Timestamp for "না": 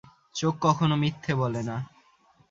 1.63-1.75